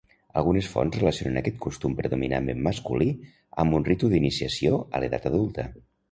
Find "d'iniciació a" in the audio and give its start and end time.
4.15-5.03